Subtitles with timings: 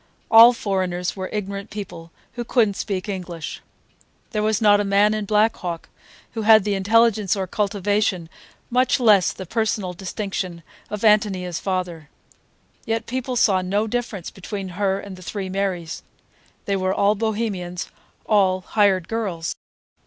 [0.31, 3.61] All foreigners were ignorant people who could n't speak English.
[4.31, 5.89] There was not a man in Black Hawk
[6.31, 8.27] who had the intelligence or cultivation,
[8.71, 12.09] much less the personal distinction, of Ántonia's father.
[12.83, 16.01] Yet people saw no difference between her and the three Marys;
[16.65, 17.91] they were all Bohemians,
[18.25, 19.55] all "hired girls."